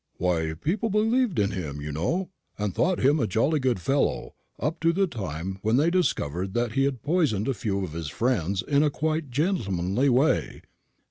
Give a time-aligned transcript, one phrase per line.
[0.17, 4.79] "Why, people believed in him, you know, and thought him a jolly good fellow, up
[4.79, 8.63] to the time when they discovered that he had poisoned a few of his friends
[8.63, 10.63] in a quiet gentlemanly way."